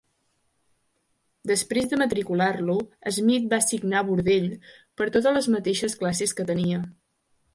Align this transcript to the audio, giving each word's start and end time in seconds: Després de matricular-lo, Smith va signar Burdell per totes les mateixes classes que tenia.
Després 1.51 1.89
de 1.91 1.99
matricular-lo, 2.01 2.77
Smith 3.17 3.45
va 3.53 3.59
signar 3.65 4.01
Burdell 4.09 4.49
per 5.01 5.09
totes 5.17 5.39
les 5.39 5.51
mateixes 5.59 5.99
classes 6.03 6.37
que 6.41 6.47
tenia. 6.53 6.81